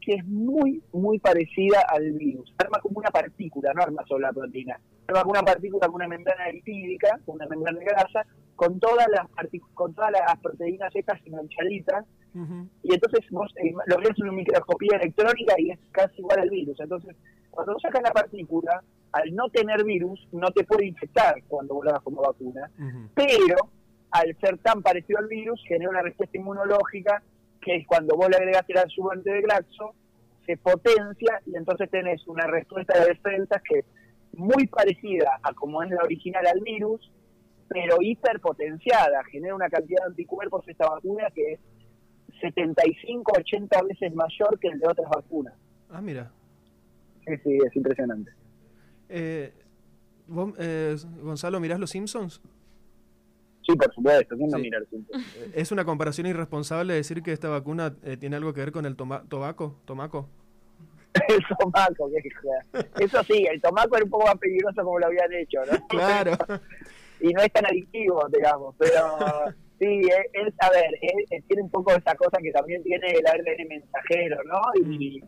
que 0.00 0.14
es 0.14 0.26
muy, 0.26 0.82
muy 0.92 1.18
parecida 1.18 1.80
al 1.88 2.12
virus. 2.12 2.52
Arma 2.58 2.80
como 2.80 2.98
una 2.98 3.10
partícula, 3.10 3.72
no 3.72 3.82
arma 3.82 4.04
solo 4.06 4.26
la 4.26 4.32
proteína. 4.32 4.78
Arma 5.06 5.20
como 5.22 5.32
una 5.32 5.42
partícula 5.42 5.86
con 5.86 5.96
una 5.96 6.08
membrana 6.08 6.48
lipídica, 6.48 7.20
con 7.24 7.36
una 7.36 7.46
membrana 7.46 7.78
de 7.78 7.84
grasa, 7.84 8.26
con 8.56 8.80
todas 8.80 9.06
las 9.08 9.26
con 9.74 9.94
todas 9.94 10.10
las 10.12 10.38
proteínas 10.40 10.94
estas 10.94 11.24
enganchaditas. 11.24 12.04
Y 12.82 12.94
entonces 12.94 13.30
vos 13.30 13.52
eh, 13.56 13.72
lo 13.86 13.98
ves 13.98 14.10
en 14.16 14.24
una 14.24 14.32
microscopía 14.32 14.96
electrónica 14.96 15.54
y 15.58 15.70
es 15.70 15.78
casi 15.92 16.18
igual 16.18 16.40
al 16.40 16.50
virus. 16.50 16.80
Entonces, 16.80 17.14
cuando 17.50 17.74
vos 17.74 17.82
sacas 17.82 18.02
la 18.02 18.10
partícula, 18.10 18.82
al 19.12 19.34
no 19.34 19.48
tener 19.50 19.84
virus, 19.84 20.26
no 20.32 20.50
te 20.50 20.64
puede 20.64 20.86
infectar 20.86 21.34
cuando 21.46 21.74
vos 21.74 21.86
como 22.02 22.22
vacuna. 22.22 22.70
Pero 23.14 23.56
al 24.12 24.36
ser 24.40 24.58
tan 24.58 24.82
parecido 24.82 25.18
al 25.18 25.26
virus, 25.26 25.60
genera 25.66 25.90
una 25.90 26.02
respuesta 26.02 26.36
inmunológica 26.36 27.22
que 27.62 27.76
es 27.76 27.86
cuando 27.86 28.16
vos 28.16 28.28
le 28.28 28.36
agregas 28.36 28.64
el 28.68 28.78
adjuvante 28.78 29.30
de 29.30 29.40
Glaxo, 29.40 29.94
se 30.44 30.56
potencia 30.56 31.40
y 31.46 31.56
entonces 31.56 31.88
tenés 31.90 32.26
una 32.26 32.46
respuesta 32.46 32.98
de 32.98 33.06
defensas 33.06 33.62
que 33.62 33.84
muy 34.34 34.66
parecida 34.66 35.38
a 35.42 35.54
como 35.54 35.82
es 35.82 35.90
la 35.90 36.02
original 36.02 36.44
al 36.46 36.60
virus, 36.60 37.10
pero 37.68 37.96
hiperpotenciada, 38.00 39.22
genera 39.30 39.54
una 39.54 39.68
cantidad 39.68 40.02
de 40.02 40.10
anticuerpos 40.10 40.66
esta 40.66 40.88
vacuna 40.88 41.28
que 41.34 41.52
es 41.52 41.60
75, 42.40 43.32
80 43.38 43.82
veces 43.82 44.14
mayor 44.14 44.58
que 44.58 44.68
el 44.68 44.80
de 44.80 44.88
otras 44.88 45.08
vacunas. 45.08 45.54
Ah, 45.88 46.00
mira. 46.00 46.32
Sí, 47.24 47.36
sí, 47.44 47.58
es 47.64 47.76
impresionante. 47.76 48.32
Eh, 49.08 49.52
¿vos, 50.26 50.52
eh, 50.58 50.96
Gonzalo, 51.20 51.60
mirás 51.60 51.78
Los 51.78 51.90
Simpsons? 51.90 52.42
Sí, 53.66 53.76
por 53.76 53.94
supuesto, 53.94 54.36
¿quién 54.36 54.48
no 54.50 54.56
Sí. 54.58 54.62
mira? 54.62 54.78
Eh, 54.80 55.50
¿Es 55.54 55.70
una 55.72 55.84
comparación 55.84 56.26
irresponsable 56.26 56.94
decir 56.94 57.22
que 57.22 57.32
esta 57.32 57.48
vacuna 57.48 57.94
eh, 58.04 58.16
tiene 58.16 58.36
algo 58.36 58.52
que 58.52 58.60
ver 58.60 58.72
con 58.72 58.86
el 58.86 58.96
toma- 58.96 59.22
tobaco? 59.28 59.76
¿Tomaco? 59.84 60.28
el 61.28 61.42
tomaco, 61.58 62.10
que. 62.10 63.04
Eso 63.04 63.22
sí, 63.24 63.46
el 63.50 63.60
tomaco 63.60 63.96
era 63.96 64.04
un 64.04 64.10
poco 64.10 64.26
más 64.26 64.36
peligroso 64.38 64.82
como 64.82 64.98
lo 64.98 65.06
habían 65.06 65.32
hecho, 65.32 65.60
¿no? 65.70 65.86
Claro. 65.88 66.32
y 67.20 67.32
no 67.32 67.40
es 67.42 67.52
tan 67.52 67.66
adictivo, 67.66 68.26
digamos, 68.32 68.74
pero 68.78 69.18
sí, 69.78 70.00
es, 70.08 70.26
es- 70.46 70.54
a 70.58 70.70
ver, 70.70 70.86
es- 71.02 71.30
es- 71.30 71.44
tiene 71.46 71.62
un 71.62 71.70
poco 71.70 71.92
esa 71.92 72.14
cosa 72.14 72.38
que 72.42 72.50
también 72.50 72.82
tiene 72.82 73.06
el 73.12 73.26
ARN 73.26 73.68
mensajero, 73.68 74.38
¿no? 74.44 74.60
Y 74.90 75.22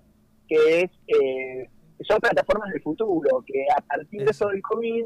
que 0.49 0.81
es, 0.83 0.91
eh, 1.09 1.69
son 2.01 2.19
plataformas 2.19 2.71
del 2.73 2.83
futuro, 2.83 3.45
que 3.47 3.65
a 3.77 3.81
partir 3.83 4.25
de 4.25 4.31
eso 4.31 4.49
del 4.49 4.63
COVID 4.63 5.05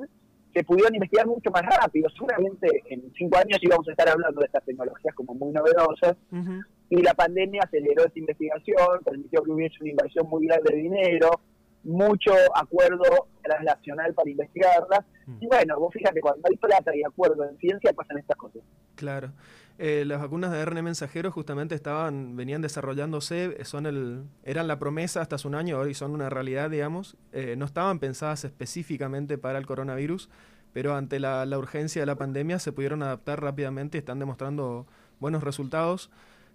se 0.54 0.64
pudieron 0.64 0.94
investigar 0.94 1.26
mucho 1.26 1.50
más 1.50 1.62
rápido. 1.62 2.08
Seguramente 2.10 2.82
en 2.90 3.12
cinco 3.16 3.38
años 3.38 3.58
íbamos 3.60 3.86
a 3.88 3.90
estar 3.90 4.08
hablando 4.08 4.40
de 4.40 4.46
estas 4.46 4.64
tecnologías 4.64 5.14
como 5.14 5.34
muy 5.34 5.52
novedosas, 5.52 6.16
y 6.90 7.02
la 7.02 7.12
pandemia 7.14 7.62
aceleró 7.64 8.06
esa 8.06 8.18
investigación, 8.18 9.02
permitió 9.04 9.42
que 9.42 9.50
hubiese 9.50 9.76
una 9.80 9.90
inversión 9.90 10.26
muy 10.28 10.46
grande 10.46 10.72
de 10.72 10.78
dinero, 10.78 11.30
mucho 11.84 12.32
acuerdo 12.54 13.28
transnacional 13.42 14.14
para 14.14 14.30
investigarla. 14.30 15.04
Mm. 15.26 15.36
Y 15.40 15.46
bueno, 15.46 15.78
vos 15.78 15.92
fíjate, 15.92 16.20
cuando 16.20 16.48
hay 16.48 16.56
plata 16.56 16.94
y 16.96 17.02
acuerdo 17.02 17.48
en 17.48 17.56
ciencia 17.58 17.92
pasan 17.92 18.18
estas 18.18 18.36
cosas. 18.36 18.62
Claro. 18.94 19.32
Eh, 19.80 20.04
las 20.04 20.20
vacunas 20.20 20.50
de 20.50 20.60
ARN 20.60 20.82
mensajero 20.82 21.30
justamente 21.30 21.76
estaban, 21.76 22.34
venían 22.36 22.60
desarrollándose, 22.62 23.56
eh, 23.60 23.64
son 23.64 23.86
el, 23.86 24.24
eran 24.42 24.66
la 24.66 24.78
promesa 24.80 25.20
hasta 25.20 25.36
hace 25.36 25.46
un 25.46 25.54
año, 25.54 25.78
hoy 25.78 25.94
son 25.94 26.10
una 26.10 26.28
realidad, 26.28 26.68
digamos. 26.70 27.16
Eh, 27.32 27.54
no 27.56 27.64
estaban 27.64 28.00
pensadas 28.00 28.44
específicamente 28.44 29.38
para 29.38 29.58
el 29.58 29.66
coronavirus, 29.66 30.28
pero 30.72 30.96
ante 30.96 31.20
la, 31.20 31.46
la 31.46 31.58
urgencia 31.58 32.02
de 32.02 32.06
la 32.06 32.16
pandemia 32.16 32.58
se 32.58 32.72
pudieron 32.72 33.02
adaptar 33.04 33.40
rápidamente 33.40 33.98
y 33.98 34.00
están 34.00 34.18
demostrando 34.18 34.86
buenos 35.20 35.44
resultados. 35.44 36.10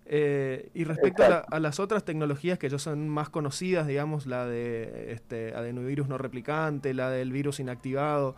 Eh, 0.05 0.69
y 0.73 0.83
respecto 0.83 1.23
a, 1.23 1.29
la- 1.29 1.45
a 1.49 1.59
las 1.61 1.79
otras 1.79 2.03
tecnologías 2.03 2.59
que 2.59 2.67
ya 2.69 2.77
son 2.77 3.07
más 3.07 3.29
conocidas, 3.29 3.87
digamos, 3.87 4.25
la 4.27 4.45
de 4.45 5.13
este, 5.13 5.55
adenovirus 5.55 6.09
no 6.09 6.17
replicante, 6.17 6.93
la 6.93 7.09
del 7.09 7.31
virus 7.31 7.61
inactivado, 7.61 8.35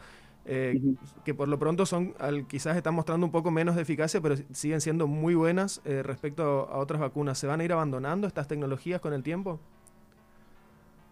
eh, 0.48 0.80
que 1.24 1.34
por 1.34 1.48
lo 1.48 1.58
pronto 1.58 1.86
son, 1.86 2.14
al, 2.20 2.48
quizás 2.48 2.78
están 2.78 2.94
mostrando 2.94 3.26
un 3.26 3.32
poco 3.32 3.50
menos 3.50 3.76
de 3.76 3.82
eficacia, 3.82 4.22
pero 4.22 4.36
siguen 4.52 4.80
siendo 4.80 5.08
muy 5.08 5.34
buenas 5.34 5.82
eh, 5.86 6.04
respecto 6.04 6.70
a 6.70 6.78
otras 6.78 7.02
vacunas. 7.02 7.40
¿Se 7.40 7.48
van 7.48 7.62
a 7.62 7.64
ir 7.64 7.74
abandonando 7.74 8.28
estas 8.28 8.48
tecnologías 8.48 9.02
con 9.02 9.14
el 9.14 9.24
tiempo? 9.24 9.60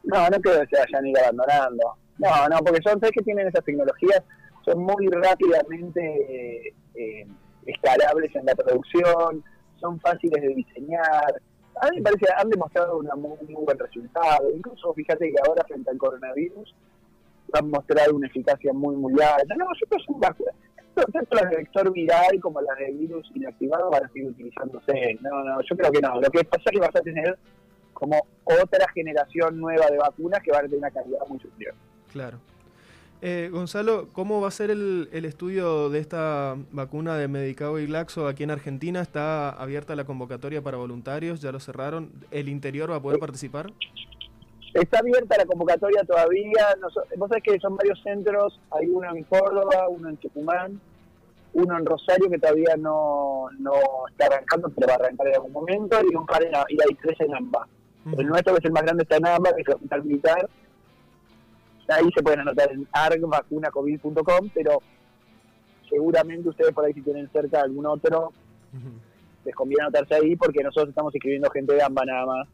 No, 0.04 0.30
no 0.30 0.40
creo 0.40 0.62
que 0.62 0.68
se 0.68 0.82
vayan 0.82 1.06
a 1.06 1.10
ir 1.10 1.20
abandonando. 1.20 1.96
No, 2.20 2.48
no, 2.48 2.58
porque 2.60 2.82
son, 2.84 3.00
¿sabes 3.00 3.12
que 3.12 3.24
tienen 3.24 3.48
esas 3.48 3.66
tecnologías? 3.66 4.22
Son 4.66 4.80
muy 4.80 5.08
rápidamente 5.08 6.74
eh, 6.94 7.28
escalables 7.66 8.36
en 8.36 8.46
la 8.46 8.54
producción, 8.54 9.44
son 9.80 10.00
fáciles 10.00 10.42
de 10.42 10.50
diseñar. 10.50 11.42
A 11.82 11.90
mí 11.90 11.98
me 11.98 12.04
parece 12.04 12.28
han 12.38 12.50
demostrado 12.50 13.00
una 13.00 13.16
muy, 13.16 13.38
muy 13.48 13.64
buen 13.66 13.80
resultado. 13.80 14.52
Incluso 14.56 14.94
fíjate 14.94 15.32
que 15.32 15.36
ahora 15.48 15.64
frente 15.64 15.90
al 15.90 15.98
coronavirus 15.98 16.76
han 17.54 17.70
mostrado 17.70 18.16
una 18.16 18.28
eficacia 18.28 18.74
muy, 18.74 18.96
muy 18.96 19.14
alta. 19.14 19.56
No, 19.56 19.66
yo 19.80 19.88
creo 19.88 20.00
que 20.00 20.06
son. 20.06 20.52
Tanto 21.12 21.36
las 21.36 21.50
de 21.50 21.58
vector 21.58 21.92
viral 21.92 22.40
como 22.40 22.62
las 22.62 22.78
de 22.78 22.92
virus 22.92 23.28
inactivado 23.34 23.90
van 23.90 24.06
a 24.06 24.08
seguir 24.10 24.30
utilizándose. 24.30 25.18
No, 25.22 25.44
no, 25.44 25.62
yo 25.62 25.76
creo 25.76 25.92
que 25.92 26.02
no. 26.02 26.22
Lo 26.22 26.30
que 26.30 26.44
pasa 26.44 26.64
es 26.66 26.72
que 26.72 26.80
vas 26.80 26.96
a 26.96 27.02
tener 27.02 27.38
como 27.94 28.28
otra 28.44 28.88
generación 28.94 29.60
nueva 29.60 29.88
de 29.90 29.98
vacunas 29.98 30.42
que 30.44 30.52
van 30.52 30.62
a 30.62 30.64
tener 30.64 30.80
una 30.80 30.92
calidad 30.92 31.20
muy 31.28 31.40
superior. 31.40 31.74
Claro. 32.12 32.38
Eh, 33.26 33.50
Gonzalo, 33.52 34.10
¿cómo 34.12 34.42
va 34.42 34.50
a 34.50 34.52
ser 34.52 34.70
el, 34.70 35.08
el 35.14 35.24
estudio 35.24 35.90
de 35.90 36.00
esta 36.00 36.58
vacuna 36.72 37.16
de 37.16 37.30
Medicado 37.30 37.80
y 37.80 37.86
Glaxo 37.86 38.28
aquí 38.28 38.44
en 38.44 38.52
Argentina? 38.52 39.02
¿Está 39.02 39.50
abierta 39.50 39.96
la 39.96 40.04
convocatoria 40.04 40.62
para 40.62 40.78
voluntarios? 40.78 41.40
¿Ya 41.40 41.54
lo 41.54 41.62
cerraron? 41.62 42.12
¿El 42.32 42.50
interior 42.50 42.92
va 42.92 42.98
a 42.98 43.02
poder 43.02 43.20
participar? 43.20 43.72
Está 44.74 45.00
abierta 45.00 45.38
la 45.38 45.46
convocatoria 45.46 46.04
todavía. 46.04 46.76
Noso- 46.82 47.04
Vos 47.18 47.30
sabés 47.30 47.44
que 47.44 47.60
son 47.60 47.76
varios 47.78 48.02
centros. 48.02 48.60
Hay 48.72 48.88
uno 48.88 49.16
en 49.16 49.24
Córdoba, 49.26 49.88
uno 49.90 50.10
en 50.10 50.18
Tucumán, 50.18 50.80
uno 51.54 51.78
en 51.78 51.86
Rosario 51.86 52.30
que 52.30 52.40
todavía 52.40 52.76
no, 52.78 53.46
no 53.60 53.74
está 54.10 54.26
arrancando, 54.28 54.70
pero 54.70 54.88
va 54.88 54.94
a 54.94 54.96
arrancar 54.98 55.28
en 55.28 55.36
algún 55.36 55.52
momento, 55.52 56.00
y 56.12 56.16
un 56.16 56.26
par 56.26 56.44
en, 56.44 56.52
y 56.70 56.78
hay 56.82 56.96
tres 57.02 57.20
en 57.20 57.36
AMBA. 57.36 57.68
El 58.18 58.28
nuestro, 58.28 58.54
que 58.54 58.60
es 58.60 58.66
el 58.66 58.72
más 58.72 58.84
grande, 58.84 59.04
está 59.04 59.18
en 59.18 59.28
AMBA, 59.28 59.54
que 59.54 59.62
es 59.62 59.68
el 59.68 59.74
hospital 59.76 60.04
militar. 60.04 60.50
Ahí 61.90 62.10
se 62.16 62.24
pueden 62.24 62.40
anotar 62.40 62.72
en 62.72 62.88
argvacunacovid.com, 62.92 64.50
pero 64.54 64.82
seguramente 65.90 66.50
ustedes 66.50 66.74
por 66.74 66.86
ahí 66.86 66.94
si 66.94 67.02
tienen 67.02 67.30
cerca 67.32 67.62
algún 67.62 67.86
otro, 67.86 68.32
les 69.46 69.54
conviene 69.54 69.84
anotarse 69.84 70.16
ahí 70.16 70.36
porque 70.36 70.64
nosotros 70.64 70.90
estamos 70.90 71.14
escribiendo 71.14 71.50
gente 71.52 71.74
de 71.76 71.84
AMBA 71.84 72.06
nada 72.06 72.26
más. 72.26 72.48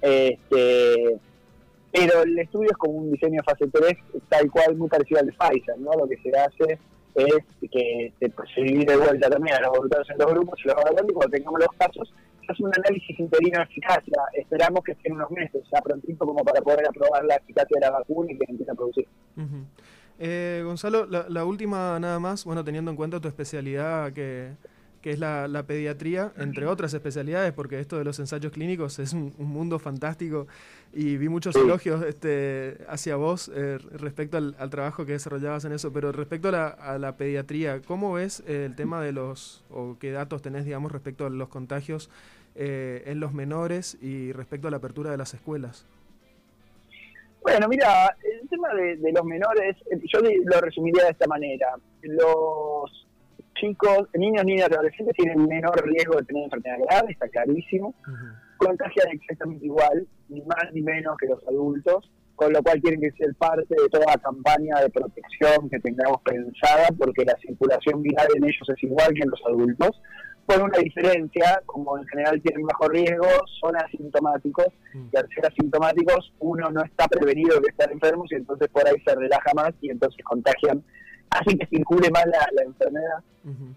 Este, 0.00 1.18
pero 1.92 2.22
el 2.22 2.38
estudio 2.38 2.68
es 2.70 2.76
como 2.76 2.94
un 2.94 3.12
diseño 3.12 3.42
fase 3.44 3.66
3, 3.66 3.96
tal 4.28 4.50
cual, 4.50 4.76
muy 4.76 4.88
parecido 4.88 5.20
al 5.20 5.26
de 5.26 5.32
Pfizer, 5.32 5.78
¿no? 5.78 5.92
Lo 5.92 6.08
que 6.08 6.16
se 6.18 6.30
hace 6.36 6.78
es 7.14 7.70
que 7.70 8.12
se, 8.20 8.32
se 8.54 8.60
divide 8.60 8.92
de 8.92 8.96
vuelta 8.96 9.30
también 9.30 9.56
a 9.56 9.60
los 9.60 9.70
voluntarios 9.70 10.10
en 10.10 10.18
dos 10.18 10.30
grupos, 10.32 10.60
se 10.62 10.68
los 10.68 10.76
va 10.76 10.90
y 10.90 11.12
cuando 11.12 11.36
tengamos 11.36 11.60
los 11.60 11.76
casos, 11.78 12.12
se 12.46 12.52
hace 12.52 12.62
un 12.62 12.72
análisis 12.76 13.18
interino 13.18 13.58
de 13.58 13.64
eficacia. 13.64 14.22
Esperamos 14.34 14.84
que 14.84 14.92
esté 14.92 15.08
en 15.08 15.14
unos 15.14 15.30
meses, 15.30 15.62
ya 15.72 15.80
prontito 15.80 16.26
como 16.26 16.44
para 16.44 16.60
poder 16.60 16.86
aprobar 16.86 17.24
la 17.24 17.36
eficacia 17.36 17.74
de 17.74 17.80
la 17.80 17.90
vacuna 17.90 18.32
y 18.32 18.38
que 18.38 18.44
empiece 18.48 18.70
a 18.70 18.74
producir. 18.74 19.08
Eh, 20.18 20.62
Gonzalo, 20.64 21.06
la, 21.06 21.26
la 21.28 21.44
última 21.44 21.98
nada 22.00 22.18
más, 22.18 22.44
bueno, 22.44 22.64
teniendo 22.64 22.90
en 22.90 22.96
cuenta 22.96 23.20
tu 23.20 23.28
especialidad 23.28 24.12
que, 24.12 24.52
que 25.02 25.10
es 25.12 25.18
la, 25.18 25.46
la 25.48 25.62
pediatría, 25.62 26.32
entre 26.36 26.66
otras 26.66 26.92
especialidades, 26.92 27.52
porque 27.52 27.78
esto 27.78 27.98
de 27.98 28.04
los 28.04 28.18
ensayos 28.18 28.52
clínicos 28.52 28.98
es 28.98 29.12
un, 29.12 29.32
un 29.38 29.46
mundo 29.46 29.78
fantástico 29.78 30.46
y 30.92 31.16
vi 31.16 31.28
muchos 31.28 31.54
elogios 31.56 32.02
este, 32.04 32.78
hacia 32.88 33.16
vos 33.16 33.50
eh, 33.54 33.78
respecto 33.92 34.36
al, 34.36 34.56
al 34.58 34.70
trabajo 34.70 35.06
que 35.06 35.12
desarrollabas 35.12 35.64
en 35.64 35.72
eso, 35.72 35.92
pero 35.92 36.10
respecto 36.12 36.48
a 36.48 36.52
la, 36.52 36.68
a 36.68 36.98
la 36.98 37.16
pediatría, 37.16 37.80
¿cómo 37.82 38.14
ves 38.14 38.42
eh, 38.46 38.64
el 38.66 38.74
tema 38.74 39.02
de 39.02 39.12
los, 39.12 39.64
o 39.70 39.96
qué 40.00 40.10
datos 40.10 40.42
tenés, 40.42 40.64
digamos, 40.64 40.90
respecto 40.90 41.26
a 41.26 41.30
los 41.30 41.48
contagios 41.48 42.10
eh, 42.56 43.04
en 43.06 43.20
los 43.20 43.32
menores 43.32 43.96
y 44.02 44.32
respecto 44.32 44.66
a 44.68 44.70
la 44.70 44.78
apertura 44.78 45.10
de 45.10 45.16
las 45.16 45.32
escuelas? 45.34 45.86
Bueno, 47.40 47.68
mira, 47.68 48.16
el 48.42 48.48
tema 48.48 48.74
de, 48.74 48.96
de 48.96 49.12
los 49.12 49.24
menores, 49.24 49.76
yo 50.12 50.20
lo 50.20 50.60
resumiría 50.60 51.04
de 51.04 51.10
esta 51.10 51.26
manera. 51.28 51.76
Los 52.02 53.07
chicos, 53.60 54.08
niños, 54.14 54.44
niñas 54.44 54.68
y 54.70 54.74
adolescentes 54.74 55.14
tienen 55.16 55.46
menor 55.46 55.82
riesgo 55.86 56.16
de 56.16 56.24
tener 56.24 56.44
enfermedad 56.44 56.78
grave, 56.88 57.12
está 57.12 57.28
clarísimo. 57.28 57.94
Contagian 58.56 59.08
exactamente 59.12 59.66
igual, 59.66 60.06
ni 60.28 60.40
más 60.42 60.72
ni 60.72 60.82
menos 60.82 61.16
que 61.18 61.28
los 61.28 61.42
adultos, 61.46 62.10
con 62.34 62.52
lo 62.52 62.62
cual 62.62 62.80
tienen 62.80 63.00
que 63.00 63.10
ser 63.12 63.34
parte 63.36 63.66
de 63.68 63.88
toda 63.88 64.06
la 64.06 64.16
campaña 64.18 64.80
de 64.80 64.90
protección 64.90 65.68
que 65.70 65.78
tengamos 65.80 66.20
pensada, 66.22 66.88
porque 66.98 67.24
la 67.24 67.36
circulación 67.38 68.02
viral 68.02 68.28
en 68.36 68.44
ellos 68.44 68.68
es 68.68 68.82
igual 68.82 69.12
que 69.14 69.22
en 69.22 69.30
los 69.30 69.42
adultos, 69.46 70.00
con 70.46 70.62
una 70.62 70.78
diferencia, 70.78 71.60
como 71.66 71.98
en 71.98 72.06
general 72.06 72.40
tienen 72.40 72.64
bajo 72.66 72.88
riesgo, 72.88 73.26
son 73.60 73.76
asintomáticos, 73.76 74.66
Mm. 74.94 75.08
y 75.12 75.16
al 75.18 75.28
ser 75.28 75.46
asintomáticos 75.46 76.32
uno 76.38 76.70
no 76.70 76.82
está 76.82 77.06
prevenido 77.06 77.60
de 77.60 77.68
estar 77.68 77.92
enfermos 77.92 78.26
y 78.32 78.36
entonces 78.36 78.68
por 78.68 78.86
ahí 78.88 78.96
se 79.06 79.14
relaja 79.14 79.50
más 79.54 79.72
y 79.82 79.90
entonces 79.90 80.24
contagian, 80.24 80.82
así 81.30 81.56
que 81.58 81.66
circule 81.66 82.10
más 82.10 82.26
la, 82.26 82.46
la 82.52 82.62
enfermedad. 82.62 83.18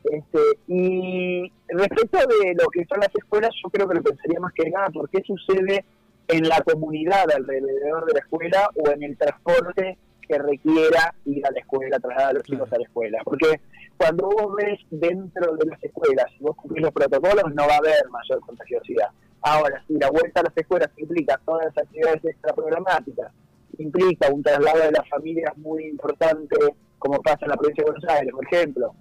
Este, 0.03 0.39
y 0.67 1.51
respecto 1.69 2.17
de 2.17 2.53
lo 2.55 2.67
que 2.69 2.83
son 2.85 2.99
las 2.99 3.13
escuelas, 3.15 3.51
yo 3.63 3.69
creo 3.69 3.87
que 3.87 3.95
lo 3.95 4.03
pensaría 4.03 4.39
más 4.39 4.51
que 4.53 4.69
nada 4.69 4.89
por 4.89 5.09
qué 5.09 5.21
sucede 5.25 5.85
en 6.27 6.47
la 6.47 6.61
comunidad 6.61 7.29
alrededor 7.33 8.05
de 8.05 8.13
la 8.13 8.19
escuela 8.19 8.69
o 8.75 8.89
en 8.91 9.03
el 9.03 9.17
transporte 9.17 9.97
que 10.27 10.37
requiera 10.37 11.13
ir 11.25 11.45
a 11.45 11.51
la 11.51 11.59
escuela, 11.59 11.99
trasladar 11.99 12.29
a 12.29 12.33
los 12.33 12.43
Claro. 12.43 12.63
chicos 12.65 12.73
a 12.73 12.77
la 12.77 12.83
escuela. 12.83 13.21
Porque 13.23 13.59
cuando 13.97 14.27
vos 14.29 14.55
ves 14.55 14.79
dentro 14.89 15.55
de 15.55 15.65
las 15.65 15.83
escuelas, 15.83 16.25
si 16.37 16.43
vos 16.43 16.55
cumplís 16.55 16.83
los 16.83 16.91
protocolos, 16.93 17.53
no 17.53 17.67
va 17.67 17.75
a 17.75 17.77
haber 17.77 18.09
mayor 18.09 18.39
contagiosidad. 18.41 19.07
Ahora, 19.41 19.83
si 19.87 19.93
la 19.97 20.09
vuelta 20.09 20.41
a 20.41 20.43
las 20.43 20.55
escuelas 20.57 20.89
implica 20.97 21.39
todas 21.45 21.65
las 21.65 21.77
actividades 21.85 22.23
extraprogramáticas, 22.25 23.31
implica 23.77 24.29
un 24.31 24.43
traslado 24.43 24.79
de 24.79 24.91
las 24.91 25.07
familias 25.09 25.57
muy 25.57 25.85
importante, 25.87 26.55
como 27.01 27.19
pasa 27.21 27.39
en 27.41 27.49
la 27.49 27.57
provincia 27.57 27.83
de 27.83 27.91
Buenos 27.91 28.09
Aires, 28.09 28.31
por 28.31 28.45
ejemplo, 28.45 28.93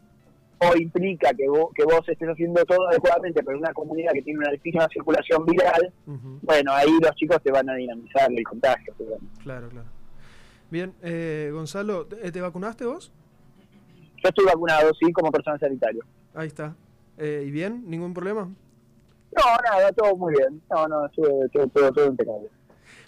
o 0.59 0.76
implica 0.76 1.33
que 1.35 1.47
vos, 1.49 1.71
que 1.75 1.85
vos 1.85 2.00
estés 2.09 2.28
haciendo 2.28 2.64
todo 2.64 2.88
adecuadamente, 2.88 3.42
pero 3.42 3.52
en 3.57 3.62
una 3.62 3.73
comunidad 3.75 4.12
que 4.14 4.23
tiene 4.23 4.38
una 4.40 4.49
altísima 4.49 4.88
circulación 4.88 5.45
viral, 5.45 5.92
bueno, 6.42 6.73
ahí 6.73 6.90
los 7.02 7.14
chicos 7.16 7.38
te 7.42 7.52
van 7.52 7.69
a 7.69 7.75
dinamizar 7.75 8.33
el 8.33 8.42
contagio. 8.45 8.95
Claro, 9.42 9.69
claro. 9.69 9.87
Bien, 10.71 10.95
eh, 11.02 11.50
Gonzalo, 11.52 12.07
¿te 12.07 12.33
te 12.33 12.40
vacunaste 12.40 12.87
vos? 12.87 13.12
Yo 14.23 14.28
estoy 14.28 14.45
vacunado, 14.47 14.90
sí, 14.99 15.12
como 15.12 15.30
persona 15.30 15.59
sanitario. 15.59 16.02
Ahí 16.35 16.47
está. 16.47 16.75
Eh, 17.19 17.45
¿Y 17.47 17.50
bien? 17.50 17.85
¿Ningún 17.87 18.14
problema? 18.14 18.42
No, 18.42 19.42
nada, 19.71 19.92
todo 19.92 20.16
muy 20.16 20.35
bien. 20.35 20.61
No, 20.71 20.88
no, 20.88 21.07
estuve- 21.07 21.49
todo 21.92 22.07
impecable. 22.07 22.49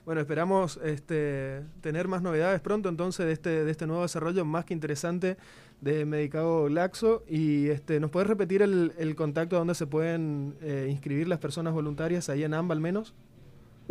Bueno, 0.04 0.20
esperamos 0.20 0.80
este, 0.82 1.62
tener 1.80 2.08
más 2.08 2.22
novedades 2.22 2.60
pronto 2.60 2.88
entonces 2.88 3.24
de 3.24 3.32
este, 3.32 3.64
de 3.64 3.70
este 3.70 3.86
nuevo 3.86 4.02
desarrollo 4.02 4.44
más 4.44 4.64
que 4.64 4.74
interesante 4.74 5.36
de 5.80 6.04
Medicado 6.04 6.68
Laxo. 6.68 7.22
Y 7.28 7.68
este, 7.68 8.00
¿nos 8.00 8.10
puedes 8.10 8.28
repetir 8.28 8.62
el, 8.62 8.92
el 8.98 9.14
contacto 9.14 9.56
donde 9.56 9.76
se 9.76 9.86
pueden 9.86 10.56
eh, 10.60 10.88
inscribir 10.90 11.28
las 11.28 11.38
personas 11.38 11.72
voluntarias, 11.72 12.28
ahí 12.28 12.42
en 12.42 12.52
AMBA 12.52 12.74
al 12.74 12.80
menos? 12.80 13.14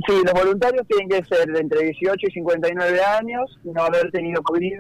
Sí, 0.06 0.14
los 0.26 0.34
voluntarios 0.34 0.86
tienen 0.88 1.08
que 1.08 1.24
ser 1.24 1.48
de 1.50 1.60
entre 1.60 1.84
18 1.84 2.28
y 2.28 2.32
59 2.32 3.00
años, 3.04 3.60
no 3.64 3.82
haber 3.82 4.12
tenido 4.12 4.42
COVID 4.42 4.80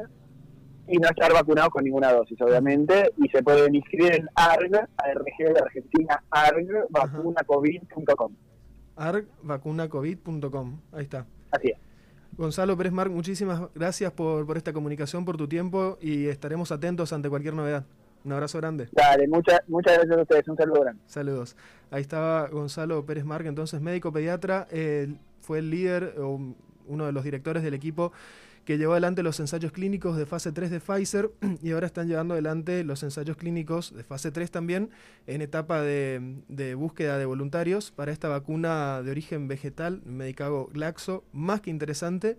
y 0.87 0.97
no 0.97 1.07
estar 1.07 1.31
vacunados 1.31 1.69
con 1.69 1.85
ninguna 1.85 2.11
dosis, 2.11 2.41
obviamente, 2.41 3.13
y 3.17 3.29
se 3.29 3.41
pueden 3.41 3.73
inscribir 3.73 4.15
en 4.15 4.27
ARG, 4.35 4.89
ARG 4.97 5.53
de 5.53 5.59
Argentina, 5.59 6.23
ARG. 6.29 6.87
argvacunacovid.com. 9.07 10.79
Ahí 10.91 11.03
está. 11.03 11.25
Así 11.51 11.69
es. 11.69 11.77
Gonzalo 12.37 12.77
Pérez 12.77 12.93
Marc, 12.93 13.11
muchísimas 13.11 13.61
gracias 13.75 14.11
por, 14.13 14.45
por 14.45 14.57
esta 14.57 14.71
comunicación, 14.71 15.25
por 15.25 15.37
tu 15.37 15.47
tiempo 15.47 15.97
y 16.01 16.27
estaremos 16.27 16.71
atentos 16.71 17.11
ante 17.11 17.29
cualquier 17.29 17.53
novedad. 17.53 17.85
Un 18.23 18.31
abrazo 18.33 18.59
grande. 18.59 18.87
Dale, 18.91 19.27
muchas 19.27 19.61
muchas 19.67 19.93
gracias 19.95 20.17
a 20.17 20.21
ustedes, 20.21 20.47
un 20.47 20.55
saludo 20.57 20.81
grande. 20.81 21.01
Saludos. 21.07 21.55
Ahí 21.89 22.01
estaba 22.01 22.47
Gonzalo 22.47 23.05
Pérez 23.05 23.25
Marc, 23.25 23.45
entonces 23.47 23.81
médico 23.81 24.11
pediatra, 24.13 24.67
eh, 24.71 25.13
fue 25.41 25.59
el 25.59 25.69
líder 25.71 26.15
o 26.19 26.39
uno 26.87 27.05
de 27.05 27.11
los 27.11 27.23
directores 27.23 27.63
del 27.63 27.73
equipo 27.73 28.11
que 28.65 28.77
llevó 28.77 28.93
adelante 28.93 29.23
los 29.23 29.39
ensayos 29.39 29.71
clínicos 29.71 30.17
de 30.17 30.25
fase 30.25 30.51
3 30.51 30.71
de 30.71 30.79
Pfizer 30.79 31.31
y 31.61 31.71
ahora 31.71 31.87
están 31.87 32.07
llevando 32.07 32.33
adelante 32.33 32.83
los 32.83 33.03
ensayos 33.03 33.37
clínicos 33.37 33.93
de 33.95 34.03
fase 34.03 34.31
3 34.31 34.51
también 34.51 34.89
en 35.27 35.41
etapa 35.41 35.81
de, 35.81 36.37
de 36.47 36.75
búsqueda 36.75 37.17
de 37.17 37.25
voluntarios 37.25 37.91
para 37.91 38.11
esta 38.11 38.27
vacuna 38.27 39.01
de 39.01 39.11
origen 39.11 39.47
vegetal, 39.47 40.01
Medicago 40.05 40.69
Glaxo, 40.71 41.23
más 41.33 41.61
que 41.61 41.69
interesante. 41.69 42.37